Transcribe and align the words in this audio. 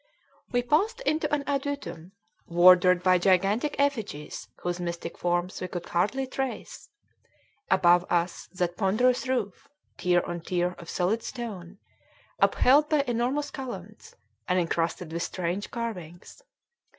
We 0.51 0.63
passed 0.63 1.01
into 1.01 1.31
an 1.31 1.43
adytum, 1.43 2.13
wardered 2.47 3.03
by 3.03 3.19
gigantic 3.19 3.75
effigies 3.77 4.47
whose 4.63 4.79
mystic 4.79 5.15
forms 5.15 5.61
we 5.61 5.67
could 5.67 5.85
hardly 5.89 6.25
trace; 6.25 6.89
above 7.69 8.11
us 8.11 8.47
that 8.53 8.77
ponderous 8.77 9.27
roof, 9.27 9.69
tier 9.99 10.23
on 10.25 10.41
tier 10.41 10.71
of 10.79 10.89
solid 10.89 11.21
stone, 11.21 11.77
upheld 12.39 12.89
by 12.89 13.03
enormous 13.05 13.51
columns, 13.51 14.15
and 14.47 14.57
incrusted 14.57 15.13
with 15.13 15.21
strange 15.21 15.69
carvings. 15.69 16.41